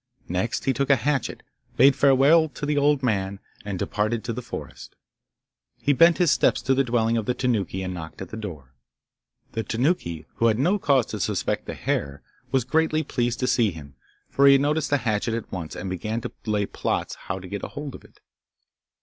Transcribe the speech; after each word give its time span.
Next 0.29 0.65
he 0.65 0.73
took 0.73 0.89
a 0.89 0.95
hatchet, 0.95 1.43
bade 1.77 1.95
farewell 1.95 2.49
to 2.49 2.65
the 2.65 2.75
old 2.75 3.03
man, 3.03 3.39
and 3.63 3.77
departed 3.77 4.23
to 4.23 4.33
the 4.33 4.41
forest. 4.41 4.95
He 5.79 5.93
bent 5.93 6.17
his 6.17 6.31
steps 6.31 6.59
to 6.63 6.73
the 6.73 6.83
dwelling 6.83 7.17
of 7.17 7.27
the 7.27 7.35
Tanuki 7.35 7.83
and 7.83 7.93
knocked 7.93 8.19
at 8.19 8.29
the 8.29 8.35
door. 8.35 8.73
The 9.51 9.61
Tanuki, 9.61 10.25
who 10.37 10.47
had 10.47 10.57
no 10.57 10.79
cause 10.79 11.05
to 11.05 11.19
suspect 11.19 11.67
the 11.67 11.75
hare, 11.75 12.23
was 12.51 12.63
greatly 12.63 13.03
pleased 13.03 13.39
to 13.41 13.45
see 13.47 13.69
him, 13.69 13.93
for 14.27 14.47
he 14.47 14.57
noticed 14.57 14.89
the 14.89 14.97
hatchet 14.97 15.35
at 15.35 15.51
once, 15.51 15.75
and 15.75 15.87
began 15.87 16.19
to 16.21 16.31
lay 16.47 16.65
plots 16.65 17.13
how 17.13 17.37
to 17.37 17.47
get 17.47 17.61
hold 17.61 17.93
of 17.93 18.03
it. 18.03 18.19